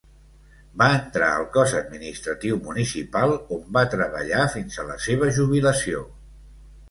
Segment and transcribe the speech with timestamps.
[0.81, 6.01] Va entrar al cos administratiu municipal on va treballar fins a la seva jubilació.